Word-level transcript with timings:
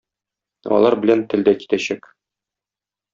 Алар 0.77 0.97
белән 1.03 1.21
тел 1.33 1.45
дә 1.51 1.55
китәчәк. 1.61 2.09